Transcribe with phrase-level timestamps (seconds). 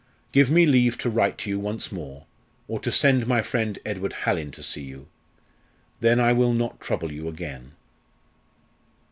[0.31, 2.25] Give me leave to write to you once more,
[2.67, 5.07] or to send my friend Edward Hallin to see you.
[5.99, 7.73] Then I will not trouble you again."